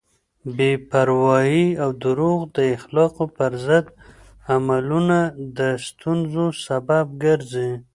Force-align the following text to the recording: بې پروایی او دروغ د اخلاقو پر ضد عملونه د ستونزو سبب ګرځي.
بې 0.57 0.71
پروایی 0.89 1.65
او 1.83 1.89
دروغ 2.03 2.39
د 2.57 2.57
اخلاقو 2.75 3.25
پر 3.35 3.51
ضد 3.65 3.85
عملونه 4.53 5.19
د 5.57 5.59
ستونزو 5.87 6.45
سبب 6.65 7.05
ګرځي. 7.23 7.69